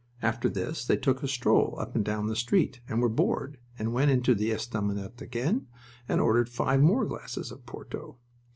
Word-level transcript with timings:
After 0.23 0.49
this 0.49 0.83
they 0.83 0.97
took 0.97 1.21
a 1.21 1.27
stroll 1.27 1.75
up 1.79 1.93
and 1.95 2.03
down 2.03 2.25
the 2.25 2.35
street, 2.35 2.81
and 2.89 2.99
were 3.03 3.07
bored, 3.07 3.59
and 3.77 3.93
went 3.93 4.09
into 4.09 4.33
the 4.33 4.49
estaminet 4.49 5.21
again, 5.21 5.67
and 6.09 6.19
ordered 6.19 6.49
five 6.49 6.81
more 6.81 7.05
glasses 7.05 7.51
of 7.51 7.67
porto. 7.67 8.17